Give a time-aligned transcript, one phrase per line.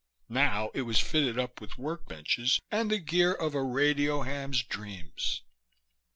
[0.29, 5.43] Now it was fitted up with workbenches and the gear of a radio ham's dreams.